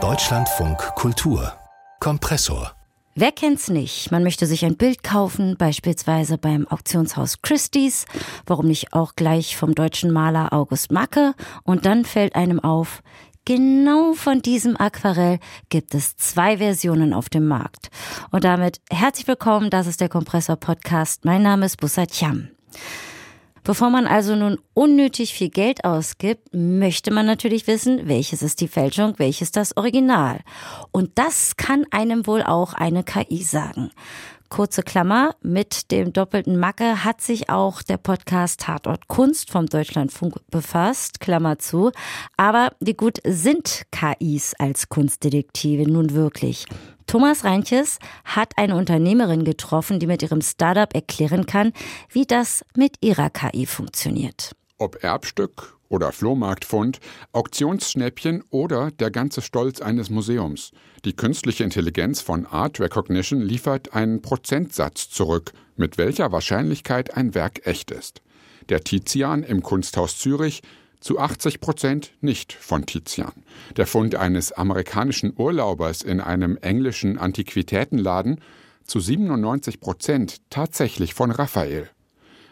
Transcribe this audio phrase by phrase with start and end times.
[0.00, 1.52] Deutschlandfunk Kultur
[1.98, 2.70] Kompressor
[3.16, 4.12] Wer kennt's nicht?
[4.12, 8.04] Man möchte sich ein Bild kaufen, beispielsweise beim Auktionshaus Christie's,
[8.46, 11.34] warum nicht auch gleich vom deutschen Maler August Macke,
[11.64, 13.02] und dann fällt einem auf,
[13.44, 17.90] genau von diesem Aquarell gibt es zwei Versionen auf dem Markt.
[18.30, 21.24] Und damit herzlich willkommen, das ist der Kompressor Podcast.
[21.24, 22.50] Mein Name ist Bussat Cham.
[23.68, 28.66] Bevor man also nun unnötig viel Geld ausgibt, möchte man natürlich wissen, welches ist die
[28.66, 30.40] Fälschung, welches das Original.
[30.90, 33.90] Und das kann einem wohl auch eine KI sagen.
[34.48, 40.36] Kurze Klammer, mit dem doppelten Macke hat sich auch der Podcast Tatort Kunst vom Deutschlandfunk
[40.50, 41.92] befasst, Klammer zu.
[42.36, 46.64] Aber wie gut sind KIs als Kunstdetektive nun wirklich?
[47.06, 51.72] Thomas Reinches hat eine Unternehmerin getroffen, die mit ihrem Startup erklären kann,
[52.10, 54.52] wie das mit ihrer KI funktioniert.
[54.78, 57.00] Ob Erbstück oder Flohmarktfund,
[57.32, 60.72] Auktionsschnäppchen oder der ganze Stolz eines Museums.
[61.04, 67.66] Die künstliche Intelligenz von Art Recognition liefert einen Prozentsatz zurück, mit welcher Wahrscheinlichkeit ein Werk
[67.66, 68.22] echt ist.
[68.68, 70.62] Der Tizian im Kunsthaus Zürich
[71.00, 73.44] zu 80 Prozent nicht von Tizian.
[73.76, 78.40] Der Fund eines amerikanischen Urlaubers in einem englischen Antiquitätenladen
[78.84, 81.88] zu 97 Prozent tatsächlich von Raphael.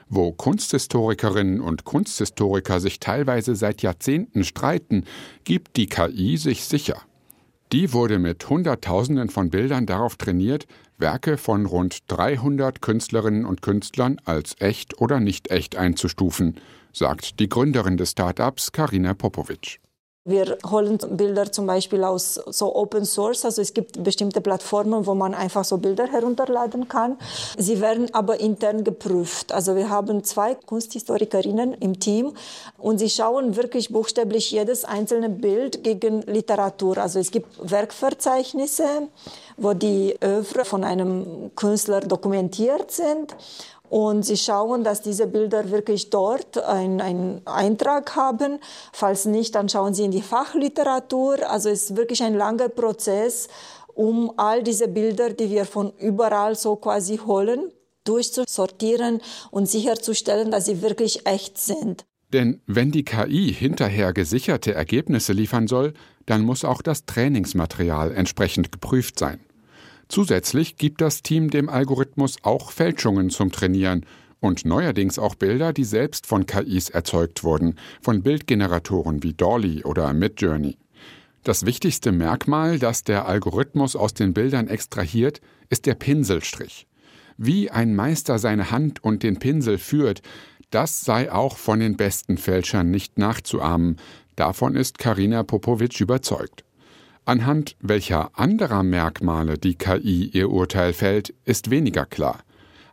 [0.09, 5.05] Wo Kunsthistorikerinnen und Kunsthistoriker sich teilweise seit Jahrzehnten streiten,
[5.45, 7.03] gibt die KI sich sicher.
[7.73, 10.67] Die wurde mit Hunderttausenden von Bildern darauf trainiert,
[10.99, 16.61] Werke von rund 300 Künstlerinnen und Künstlern als echt oder nicht echt einzustufen,
[16.93, 19.81] sagt die Gründerin des Startups Karina Popovic.
[20.29, 25.15] Wir holen Bilder zum Beispiel aus so Open Source, also es gibt bestimmte Plattformen, wo
[25.15, 27.17] man einfach so Bilder herunterladen kann.
[27.57, 29.53] Sie werden aber intern geprüft.
[29.53, 32.33] Also wir haben zwei Kunsthistorikerinnen im Team
[32.77, 36.99] und sie schauen wirklich buchstäblich jedes einzelne Bild gegen Literatur.
[36.99, 39.07] Also es gibt Werkverzeichnisse,
[39.57, 43.37] wo die Övre von einem Künstler dokumentiert sind
[43.89, 48.59] und sie schauen, dass diese Bilder wirklich dort einen Eintrag haben.
[48.93, 51.51] Falls nicht, dann schauen sie in die Fachliteratur.
[51.51, 53.49] Also es ist wirklich ein langer Prozess,
[53.95, 57.73] um all diese Bilder, die wir von überall so quasi holen,
[58.05, 59.21] durchzusortieren
[59.51, 62.05] und sicherzustellen, dass sie wirklich echt sind.
[62.33, 65.95] Denn wenn die KI hinterher gesicherte Ergebnisse liefern soll,
[66.27, 69.41] dann muss auch das Trainingsmaterial entsprechend geprüft sein.
[70.09, 74.07] Zusätzlich gibt das Team dem Algorithmus auch Fälschungen zum Trainieren
[74.41, 80.13] und neuerdings auch Bilder, die selbst von KIs erzeugt wurden, von Bildgeneratoren wie Dolly oder
[80.13, 80.79] Midjourney.
[81.43, 86.87] Das wichtigste Merkmal, das der Algorithmus aus den Bildern extrahiert, ist der Pinselstrich.
[87.37, 90.23] Wie ein Meister seine Hand und den Pinsel führt,
[90.71, 93.97] das sei auch von den besten Fälschern nicht nachzuahmen.
[94.35, 96.66] Davon ist Karina Popovic überzeugt.
[97.29, 102.39] Anhand welcher anderer Merkmale die KI ihr Urteil fällt, ist weniger klar.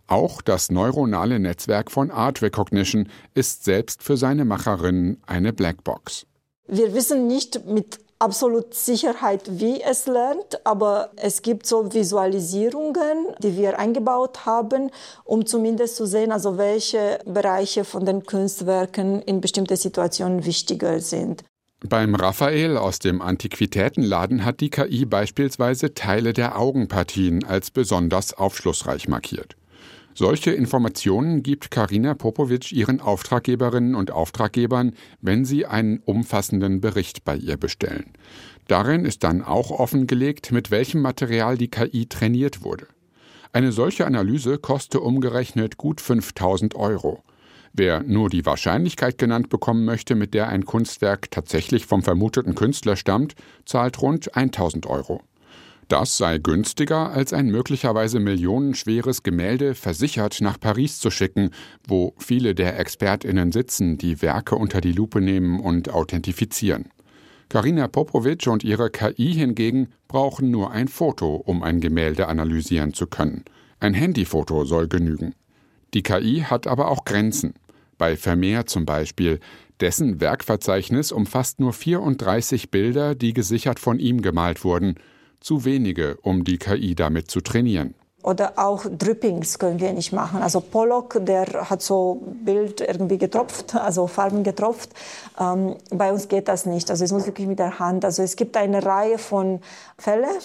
[0.07, 6.25] Auch das neuronale Netzwerk von Art Recognition ist selbst für seine Macherinnen eine Blackbox.
[6.67, 13.55] Wir wissen nicht mit absolut Sicherheit, wie es lernt, aber es gibt so Visualisierungen, die
[13.55, 14.89] wir eingebaut haben,
[15.25, 21.44] um zumindest zu sehen, also welche Bereiche von den Kunstwerken in bestimmten Situationen wichtiger sind.
[21.89, 29.09] Beim Raphael aus dem Antiquitätenladen hat die KI beispielsweise Teile der Augenpartien als besonders aufschlussreich
[29.09, 29.57] markiert.
[30.16, 37.35] Solche Informationen gibt Karina Popovic ihren Auftraggeberinnen und Auftraggebern, wenn sie einen umfassenden Bericht bei
[37.35, 38.13] ihr bestellen.
[38.67, 42.88] Darin ist dann auch offengelegt, mit welchem Material die KI trainiert wurde.
[43.51, 47.23] Eine solche Analyse koste umgerechnet gut 5000 Euro.
[47.75, 52.95] Wer nur die Wahrscheinlichkeit genannt bekommen möchte, mit der ein Kunstwerk tatsächlich vom vermuteten Künstler
[52.95, 53.34] stammt,
[53.66, 55.22] zahlt rund 1000 Euro.
[55.88, 61.50] Das sei günstiger, als ein möglicherweise millionenschweres Gemälde versichert nach Paris zu schicken,
[61.88, 66.89] wo viele der ExpertInnen sitzen, die Werke unter die Lupe nehmen und authentifizieren.
[67.50, 73.07] Karina Popovic und ihre KI hingegen brauchen nur ein Foto, um ein Gemälde analysieren zu
[73.07, 73.44] können.
[73.80, 75.33] Ein Handyfoto soll genügen.
[75.94, 77.53] Die KI hat aber auch Grenzen.
[78.03, 79.39] Bei Vermeer zum Beispiel.
[79.79, 84.95] Dessen Werkverzeichnis umfasst nur 34 Bilder, die gesichert von ihm gemalt wurden.
[85.39, 87.95] Zu wenige, um die KI damit zu trainieren.
[88.21, 90.41] Oder auch Drippings können wir nicht machen.
[90.41, 94.89] Also Pollock, der hat so Bild irgendwie getropft, also Farben getropft.
[95.39, 96.91] Ähm, bei uns geht das nicht.
[96.91, 98.03] Also es muss wirklich mit der Hand.
[98.03, 99.61] Also es gibt eine Reihe von
[99.97, 100.41] Fällen,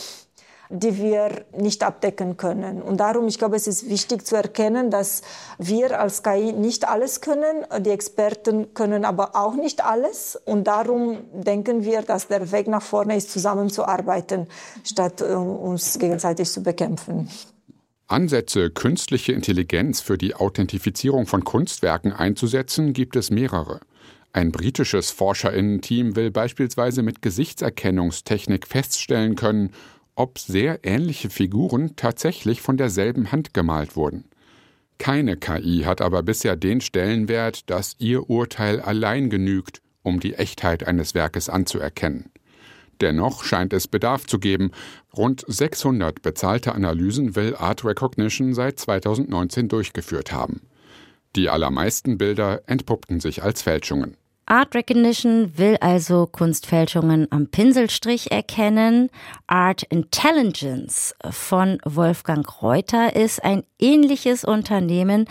[0.71, 2.83] die wir nicht abdecken können.
[2.83, 5.23] Und darum, ich glaube, es ist wichtig zu erkennen, dass
[5.59, 7.65] wir als KI nicht alles können.
[7.81, 10.39] Die Experten können aber auch nicht alles.
[10.45, 14.47] Und darum denken wir, dass der Weg nach vorne ist, zusammenzuarbeiten,
[14.85, 17.29] statt äh, uns gegenseitig zu bekämpfen.
[18.07, 23.81] Ansätze, künstliche Intelligenz für die Authentifizierung von Kunstwerken einzusetzen, gibt es mehrere.
[24.33, 29.73] Ein britisches Forscherinnen-Team will beispielsweise mit Gesichtserkennungstechnik feststellen können,
[30.19, 34.25] ob sehr ähnliche Figuren tatsächlich von derselben Hand gemalt wurden.
[34.99, 40.85] Keine KI hat aber bisher den Stellenwert, dass ihr Urteil allein genügt, um die Echtheit
[40.85, 42.33] eines Werkes anzuerkennen.
[43.01, 44.73] Dennoch scheint es Bedarf zu geben.
[45.17, 50.63] Rund 600 bezahlte Analysen will Art Recognition seit 2019 durchgeführt haben.
[51.37, 54.17] Die allermeisten Bilder entpuppten sich als Fälschungen.
[54.51, 59.11] Art Recognition will also Kunstfälschungen am Pinselstrich erkennen.
[59.47, 65.27] Art Intelligence von Wolfgang Reuter ist ein ähnliches Unternehmen,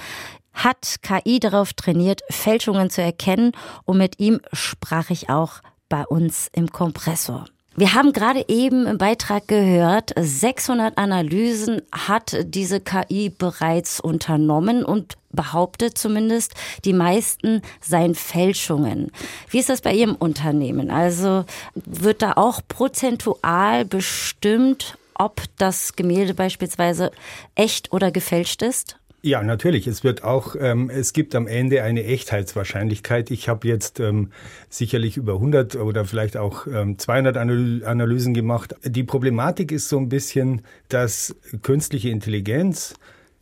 [0.54, 3.54] hat KI darauf trainiert, Fälschungen zu erkennen
[3.86, 7.46] und mit ihm sprach ich auch bei uns im Kompressor.
[7.76, 15.14] Wir haben gerade eben im Beitrag gehört, 600 Analysen hat diese KI bereits unternommen und
[15.38, 16.54] behauptet zumindest,
[16.84, 19.12] die meisten seien Fälschungen.
[19.50, 20.92] Wie ist das bei Ihrem Unternehmen?
[20.92, 21.46] Also
[21.76, 27.12] wird da auch prozentual bestimmt, ob das Gemälde beispielsweise
[27.56, 28.98] echt oder gefälscht ist?
[29.24, 29.88] Ja, natürlich.
[29.88, 33.32] Es wird auch, ähm, es gibt am Ende eine Echtheitswahrscheinlichkeit.
[33.32, 34.32] Ich habe jetzt ähm,
[34.70, 38.76] sicherlich über 100 oder vielleicht auch ähm, 200 Analysen gemacht.
[38.84, 42.94] Die Problematik ist so ein bisschen, dass künstliche Intelligenz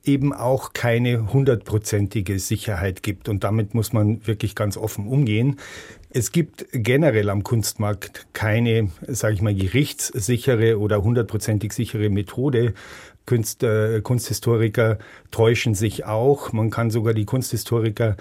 [0.08, 3.30] eben auch keine hundertprozentige Sicherheit gibt.
[3.30, 5.58] Und damit muss man wirklich ganz offen umgehen.
[6.10, 12.74] Es gibt generell am Kunstmarkt keine, sage ich mal, gerichtssichere oder hundertprozentig sichere Methode,
[13.26, 14.98] Kunst, äh, Kunsthistoriker
[15.32, 16.54] täuschen sich auch.
[16.54, 18.16] Man kann sogar die Kunsthistoriker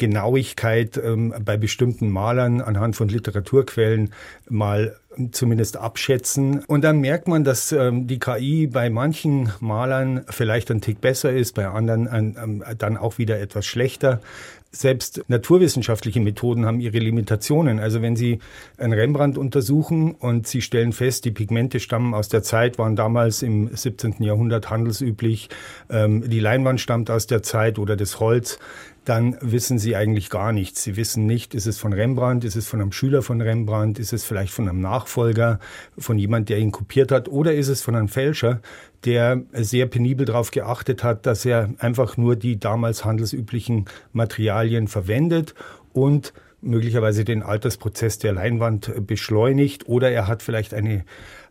[0.00, 4.14] Genauigkeit ähm, bei bestimmten Malern anhand von Literaturquellen
[4.48, 4.96] mal
[5.30, 6.64] zumindest abschätzen.
[6.64, 11.30] Und dann merkt man, dass ähm, die KI bei manchen Malern vielleicht ein Tick besser
[11.32, 14.22] ist, bei anderen ähm, dann auch wieder etwas schlechter
[14.72, 17.80] selbst naturwissenschaftliche Methoden haben ihre Limitationen.
[17.80, 18.38] Also wenn Sie
[18.78, 23.42] einen Rembrandt untersuchen und Sie stellen fest, die Pigmente stammen aus der Zeit, waren damals
[23.42, 24.22] im 17.
[24.22, 25.48] Jahrhundert handelsüblich,
[25.90, 28.58] ähm, die Leinwand stammt aus der Zeit oder das Holz,
[29.04, 30.82] dann wissen sie eigentlich gar nichts.
[30.82, 34.12] Sie wissen nicht, ist es von Rembrandt, ist es von einem Schüler von Rembrandt, ist
[34.12, 35.58] es vielleicht von einem Nachfolger,
[35.98, 38.60] von jemand, der ihn kopiert hat, oder ist es von einem Fälscher,
[39.04, 45.54] der sehr penibel darauf geachtet hat, dass er einfach nur die damals handelsüblichen Materialien verwendet
[45.92, 51.04] und möglicherweise den Altersprozess der Leinwand beschleunigt oder er hat vielleicht eine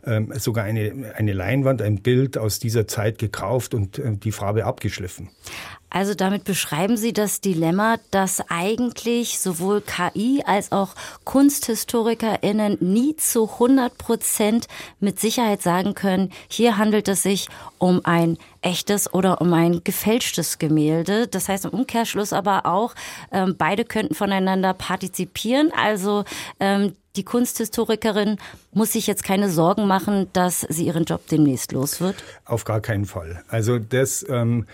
[0.06, 4.66] ähm, sogar eine, eine Leinwand, ein Bild aus dieser Zeit gekauft und äh, die Farbe
[4.66, 5.30] abgeschliffen.
[5.90, 10.90] Also damit beschreiben Sie das Dilemma, dass eigentlich sowohl KI als auch
[11.26, 14.68] KunsthistorikerInnen nie zu 100 Prozent
[15.00, 17.48] mit Sicherheit sagen können, hier handelt es sich
[17.80, 21.28] um ein echtes oder um ein gefälschtes Gemälde.
[21.28, 22.94] Das heißt im Umkehrschluss aber auch,
[23.32, 25.72] ähm, beide könnten voneinander partizipieren.
[25.76, 26.26] Also
[26.60, 28.38] ähm, die Kunsthistorikerin
[28.72, 32.16] muss sich jetzt keine Sorgen machen, dass sie ihren Job demnächst los wird?
[32.46, 33.44] Auf gar keinen Fall.
[33.48, 34.68] Also das ähm,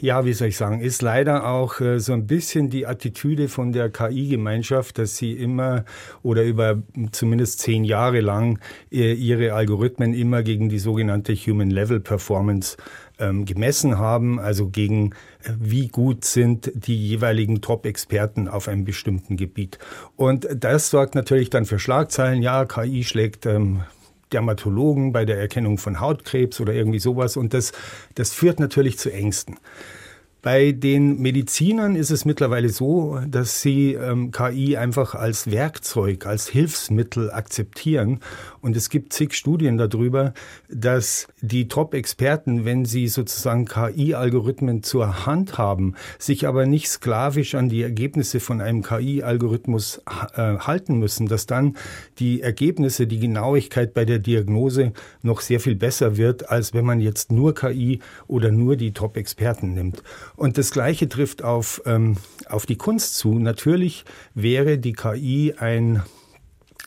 [0.00, 3.72] ja, wie soll ich sagen, ist leider auch äh, so ein bisschen die Attitüde von
[3.72, 5.84] der KI-Gemeinschaft, dass sie immer
[6.22, 6.82] oder über
[7.12, 8.58] zumindest zehn Jahre lang
[8.92, 12.76] äh, ihre Algorithmen immer gegen die sogenannte Human Level Performance
[13.18, 15.10] ähm, gemessen haben, also gegen
[15.42, 19.78] äh, wie gut sind die jeweiligen Top-Experten auf einem bestimmten Gebiet.
[20.16, 22.42] Und das sorgt natürlich dann für Schlagzeilen.
[22.42, 23.82] Ja, KI schlägt ähm,
[24.34, 27.36] Dermatologen bei der Erkennung von Hautkrebs oder irgendwie sowas.
[27.36, 27.72] Und das,
[28.16, 29.56] das führt natürlich zu Ängsten.
[30.44, 36.48] Bei den Medizinern ist es mittlerweile so, dass sie ähm, KI einfach als Werkzeug, als
[36.48, 38.20] Hilfsmittel akzeptieren.
[38.60, 40.34] Und es gibt zig Studien darüber,
[40.68, 47.70] dass die Top-Experten, wenn sie sozusagen KI-Algorithmen zur Hand haben, sich aber nicht sklavisch an
[47.70, 50.02] die Ergebnisse von einem KI-Algorithmus
[50.36, 51.78] äh, halten müssen, dass dann
[52.18, 57.00] die Ergebnisse, die Genauigkeit bei der Diagnose noch sehr viel besser wird, als wenn man
[57.00, 60.02] jetzt nur KI oder nur die Top-Experten nimmt.
[60.36, 62.16] Und das Gleiche trifft auf, ähm,
[62.48, 63.38] auf die Kunst zu.
[63.38, 66.02] Natürlich wäre die KI ein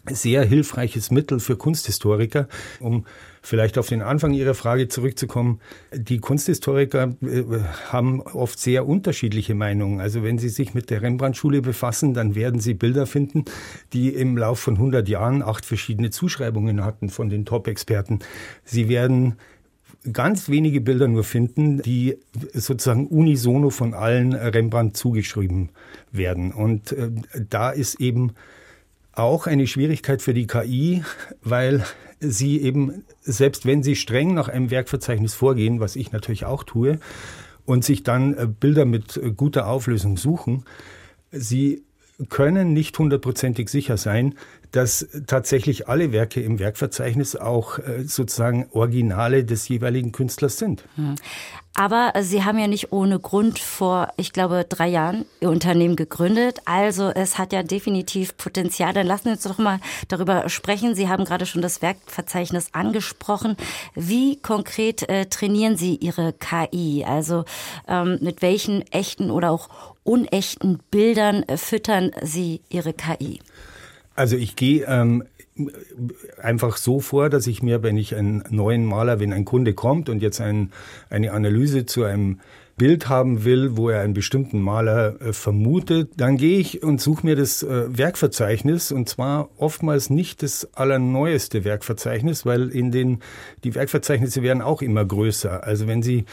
[0.09, 2.47] sehr hilfreiches Mittel für Kunsthistoriker,
[2.79, 3.05] um
[3.41, 5.59] vielleicht auf den Anfang Ihrer Frage zurückzukommen.
[5.93, 7.43] Die Kunsthistoriker äh,
[7.89, 9.99] haben oft sehr unterschiedliche Meinungen.
[9.99, 13.45] Also wenn Sie sich mit der Rembrandt-Schule befassen, dann werden Sie Bilder finden,
[13.93, 18.19] die im Lauf von 100 Jahren acht verschiedene Zuschreibungen hatten von den Top-Experten.
[18.63, 19.35] Sie werden
[20.11, 22.17] ganz wenige Bilder nur finden, die
[22.53, 25.69] sozusagen unisono von allen Rembrandt zugeschrieben
[26.11, 26.51] werden.
[26.51, 27.11] Und äh,
[27.49, 28.33] da ist eben
[29.13, 31.03] auch eine Schwierigkeit für die KI,
[31.41, 31.83] weil
[32.19, 36.99] sie eben, selbst wenn sie streng nach einem Werkverzeichnis vorgehen, was ich natürlich auch tue,
[37.65, 40.63] und sich dann äh, Bilder mit äh, guter Auflösung suchen,
[41.31, 41.83] sie
[42.29, 44.35] können nicht hundertprozentig sicher sein,
[44.71, 50.83] dass tatsächlich alle Werke im Werkverzeichnis auch äh, sozusagen Originale des jeweiligen Künstlers sind.
[50.95, 51.15] Hm.
[51.79, 56.59] Aber Sie haben ja nicht ohne Grund vor, ich glaube, drei Jahren Ihr Unternehmen gegründet.
[56.65, 58.93] Also es hat ja definitiv Potenzial.
[58.93, 60.95] Dann lassen wir uns doch mal darüber sprechen.
[60.95, 63.55] Sie haben gerade schon das Werkverzeichnis angesprochen.
[63.93, 67.05] Wie konkret äh, trainieren Sie Ihre KI?
[67.07, 67.45] Also
[67.87, 69.69] ähm, mit welchen echten oder auch
[70.03, 73.39] unechten Bildern äh, füttern Sie Ihre KI?
[74.17, 75.23] Also ich gehe ähm,
[76.41, 80.09] einfach so vor, dass ich mir, wenn ich einen neuen Maler, wenn ein Kunde kommt
[80.09, 80.71] und jetzt ein,
[81.11, 82.39] eine Analyse zu einem
[82.77, 87.25] Bild haben will, wo er einen bestimmten Maler äh, vermutet, dann gehe ich und suche
[87.25, 93.19] mir das äh, Werkverzeichnis und zwar oftmals nicht das allerneueste Werkverzeichnis, weil in den
[93.63, 95.63] die Werkverzeichnisse werden auch immer größer.
[95.63, 96.25] Also wenn Sie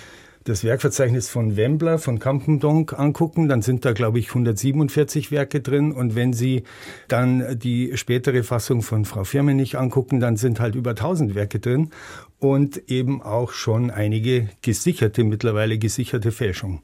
[0.45, 5.91] das Werkverzeichnis von Wembler, von Campendonk angucken, dann sind da, glaube ich, 147 Werke drin.
[5.91, 6.65] Und wenn Sie
[7.09, 11.91] dann die spätere Fassung von Frau Firmenich angucken, dann sind halt über 1000 Werke drin
[12.39, 16.81] und eben auch schon einige gesicherte, mittlerweile gesicherte Fälschungen.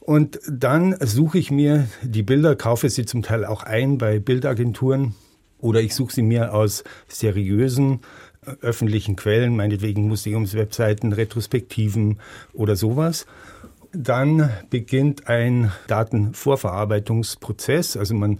[0.00, 5.14] Und dann suche ich mir die Bilder, kaufe sie zum Teil auch ein bei Bildagenturen
[5.58, 8.00] oder ich suche sie mir aus seriösen
[8.60, 12.18] öffentlichen Quellen, meinetwegen Museumswebseiten, Retrospektiven
[12.52, 13.26] oder sowas.
[13.92, 17.96] Dann beginnt ein Datenvorverarbeitungsprozess.
[17.96, 18.38] Also man,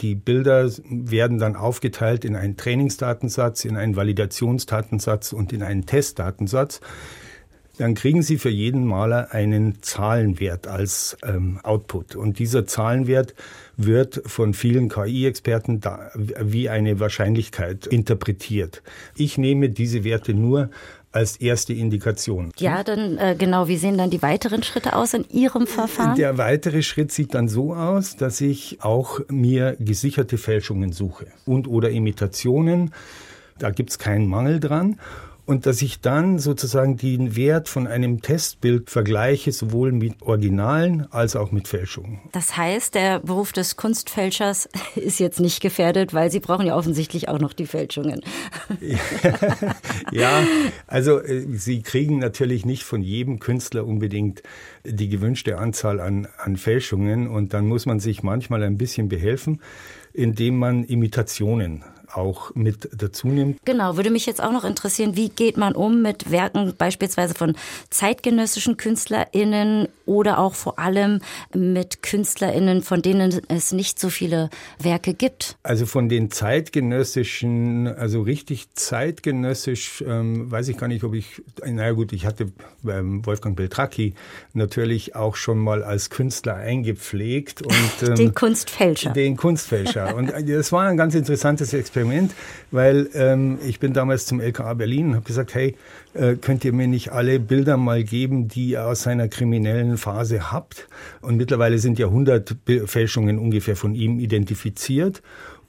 [0.00, 6.80] die Bilder werden dann aufgeteilt in einen Trainingsdatensatz, in einen Validationsdatensatz und in einen Testdatensatz
[7.78, 12.14] dann kriegen Sie für jeden Maler einen Zahlenwert als ähm, Output.
[12.14, 13.34] Und dieser Zahlenwert
[13.76, 15.80] wird von vielen KI-Experten
[16.14, 18.82] wie eine Wahrscheinlichkeit interpretiert.
[19.16, 20.70] Ich nehme diese Werte nur
[21.10, 22.50] als erste Indikation.
[22.58, 26.16] Ja, dann äh, genau, wie sehen dann die weiteren Schritte aus in Ihrem Verfahren?
[26.16, 31.68] Der weitere Schritt sieht dann so aus, dass ich auch mir gesicherte Fälschungen suche und
[31.68, 32.92] oder Imitationen.
[33.58, 34.98] Da gibt es keinen Mangel dran
[35.46, 41.36] und dass ich dann sozusagen den Wert von einem Testbild vergleiche, sowohl mit Originalen als
[41.36, 42.20] auch mit Fälschungen.
[42.32, 47.28] Das heißt, der Beruf des Kunstfälschers ist jetzt nicht gefährdet, weil Sie brauchen ja offensichtlich
[47.28, 48.22] auch noch die Fälschungen.
[50.10, 50.42] ja,
[50.86, 54.42] also äh, Sie kriegen natürlich nicht von jedem Künstler unbedingt
[54.84, 59.60] die gewünschte Anzahl an, an Fälschungen und dann muss man sich manchmal ein bisschen behelfen,
[60.12, 61.84] indem man Imitationen
[62.16, 63.58] auch mit dazu nimmt.
[63.64, 67.56] Genau, würde mich jetzt auch noch interessieren, wie geht man um mit Werken beispielsweise von
[67.90, 71.20] zeitgenössischen KünstlerInnen oder auch vor allem
[71.54, 75.56] mit KünstlerInnen, von denen es nicht so viele Werke gibt?
[75.62, 81.92] Also von den zeitgenössischen, also richtig zeitgenössisch, ähm, weiß ich gar nicht, ob ich, naja
[81.92, 82.52] gut, ich hatte
[82.82, 84.14] beim Wolfgang Beltracchi
[84.52, 87.62] natürlich auch schon mal als Künstler eingepflegt.
[87.62, 87.74] Und,
[88.08, 89.10] ähm, den Kunstfälscher.
[89.10, 90.14] Den Kunstfälscher.
[90.14, 92.34] Und das war ein ganz interessantes Experiment Experiment,
[92.70, 95.76] weil ähm, ich bin damals zum LKA Berlin und habe gesagt, hey,
[96.14, 100.52] äh, könnt ihr mir nicht alle Bilder mal geben, die ihr aus seiner kriminellen Phase
[100.52, 100.88] habt?
[101.20, 102.56] Und mittlerweile sind ja 100
[102.86, 105.22] Fälschungen ungefähr von ihm identifiziert.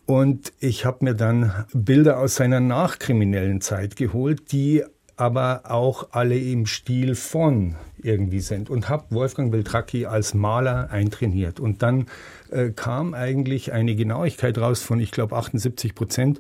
[0.06, 4.84] Und ich habe mir dann Bilder aus seiner nachkriminellen Zeit geholt, die
[5.18, 7.76] aber auch alle im Stil von
[8.06, 11.60] irgendwie sind und habe Wolfgang Beltracchi als Maler eintrainiert.
[11.60, 12.06] Und dann
[12.52, 16.40] äh, kam eigentlich eine Genauigkeit raus von, ich glaube, 78 Prozent,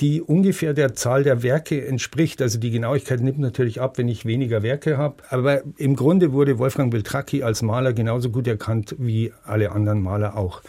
[0.00, 2.40] die ungefähr der Zahl der Werke entspricht.
[2.42, 5.16] Also die Genauigkeit nimmt natürlich ab, wenn ich weniger Werke habe.
[5.28, 10.36] Aber im Grunde wurde Wolfgang Beltracchi als Maler genauso gut erkannt wie alle anderen Maler
[10.36, 10.62] auch.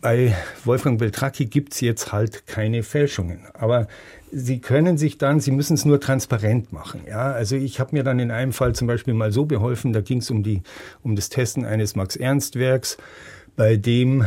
[0.00, 3.40] Bei Wolfgang Beltracchi gibt es jetzt halt keine Fälschungen.
[3.54, 3.88] Aber
[4.30, 7.00] Sie können sich dann, Sie müssen es nur transparent machen.
[7.08, 10.00] Ja, also ich habe mir dann in einem Fall zum Beispiel mal so beholfen, da
[10.00, 10.62] ging es um die,
[11.02, 12.98] um das Testen eines Max-Ernst-Werks,
[13.56, 14.26] bei dem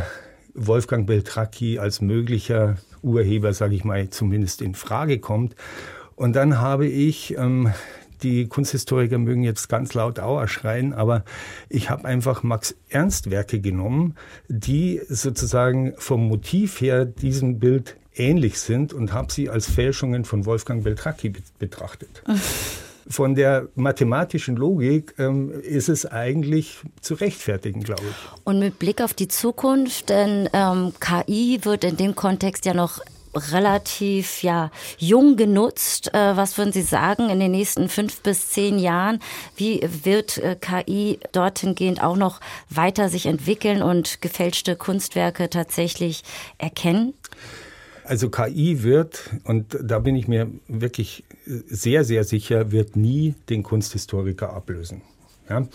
[0.54, 5.54] Wolfgang Beltracchi als möglicher Urheber, sage ich mal, zumindest in Frage kommt.
[6.16, 7.72] Und dann habe ich ähm,
[8.22, 11.24] die Kunsthistoriker mögen jetzt ganz laut Auer schreien, aber
[11.68, 14.16] ich habe einfach Max Ernst Werke genommen,
[14.48, 20.44] die sozusagen vom Motiv her diesem Bild ähnlich sind und habe sie als Fälschungen von
[20.46, 22.22] Wolfgang Beltracchi betrachtet.
[23.08, 28.44] Von der mathematischen Logik ähm, ist es eigentlich zu rechtfertigen, glaube ich.
[28.44, 33.00] Und mit Blick auf die Zukunft, denn ähm, KI wird in dem Kontext ja noch
[33.34, 36.12] relativ ja jung genutzt.
[36.14, 39.20] Äh, was würden Sie sagen in den nächsten fünf bis zehn Jahren?
[39.56, 46.22] Wie wird äh, KI dorthin gehend auch noch weiter sich entwickeln und gefälschte Kunstwerke tatsächlich
[46.58, 47.14] erkennen?
[48.04, 53.62] Also KI wird, und da bin ich mir wirklich sehr, sehr sicher, wird nie den
[53.62, 55.02] Kunsthistoriker ablösen.
[55.48, 55.66] Ja?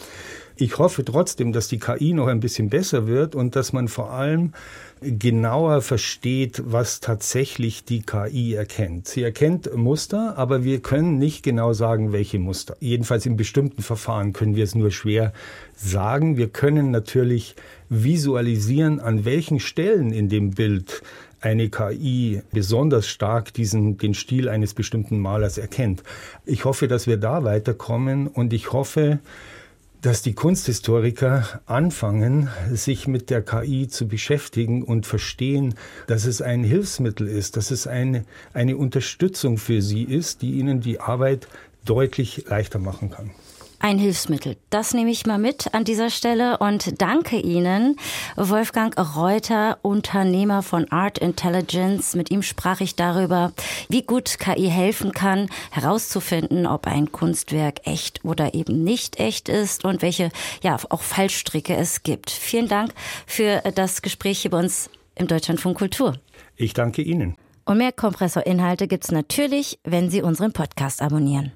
[0.60, 4.12] Ich hoffe trotzdem, dass die KI noch ein bisschen besser wird und dass man vor
[4.12, 4.54] allem
[5.02, 9.08] genauer versteht, was tatsächlich die KI erkennt.
[9.08, 12.76] Sie erkennt Muster, aber wir können nicht genau sagen, welche Muster.
[12.80, 15.32] Jedenfalls in bestimmten Verfahren können wir es nur schwer
[15.76, 16.38] sagen.
[16.38, 17.56] Wir können natürlich
[17.90, 21.04] visualisieren, an welchen Stellen in dem Bild
[21.40, 26.02] eine KI besonders stark diesen, den Stil eines bestimmten Malers erkennt.
[26.48, 29.20] Ich hoffe, dass wir da weiterkommen und ich hoffe,
[30.01, 35.75] dass die Kunsthistoriker anfangen, sich mit der KI zu beschäftigen und verstehen,
[36.06, 40.82] dass es ein Hilfsmittel ist, dass es eine, eine Unterstützung für sie ist, die ihnen
[40.82, 41.48] die Arbeit
[41.86, 43.32] deutlich leichter machen kann.
[43.80, 44.58] Ein Hilfsmittel.
[44.72, 47.96] Das nehme ich mal mit an dieser Stelle und danke Ihnen,
[48.36, 52.16] Wolfgang Reuter, Unternehmer von Art Intelligence.
[52.16, 53.54] Mit ihm sprach ich darüber,
[53.88, 59.86] wie gut KI helfen kann, herauszufinden, ob ein Kunstwerk echt oder eben nicht echt ist
[59.86, 60.32] und welche,
[60.64, 62.32] ja, auch Fallstricke es gibt.
[62.32, 62.94] Vielen Dank
[63.28, 66.18] für das Gespräch hier bei uns im Deutschlandfunk Kultur.
[66.56, 67.36] Ich danke Ihnen.
[67.66, 71.52] Und mehr Kompressorinhalte gibt's natürlich, wenn Sie unseren Podcast abonnieren.